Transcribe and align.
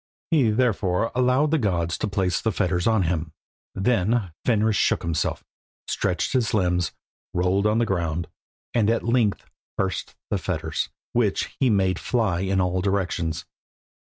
He 0.31 0.49
therefore 0.49 1.11
allowed 1.13 1.51
the 1.51 1.59
gods 1.59 1.95
to 1.99 2.07
place 2.07 2.41
the 2.41 2.51
fetters 2.51 2.87
on 2.87 3.03
him. 3.03 3.33
Then 3.75 4.31
Fenris 4.45 4.75
shook 4.75 5.03
himself, 5.03 5.43
stretched 5.87 6.33
his 6.33 6.55
limbs, 6.55 6.91
rolled 7.35 7.67
on 7.67 7.77
the 7.77 7.85
ground, 7.85 8.27
and 8.73 8.89
at 8.89 9.03
length 9.03 9.45
burst 9.77 10.15
the 10.31 10.39
fetters, 10.39 10.89
which 11.13 11.55
he 11.59 11.69
made 11.69 11.99
fly 11.99 12.39
in 12.39 12.59
all 12.59 12.81
directions. 12.81 13.45